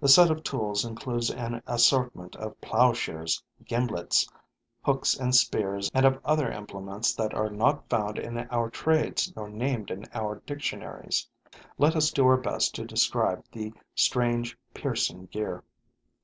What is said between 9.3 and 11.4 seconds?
nor named in our dictionaries.